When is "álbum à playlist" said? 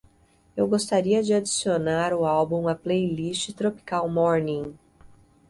2.25-3.53